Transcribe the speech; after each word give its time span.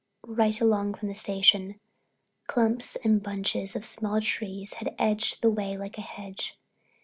Right 0.25 0.59
along 0.59 0.95
from 0.95 1.09
the 1.09 1.13
station, 1.13 1.79
clumps 2.47 2.95
and 3.03 3.21
bunches 3.21 3.75
of 3.75 3.85
small 3.85 4.19
trees 4.19 4.73
had 4.73 4.95
edged 4.97 5.43
the 5.43 5.51
way 5.51 5.77
like 5.77 5.99
a 5.99 6.01
hedge. 6.01 6.57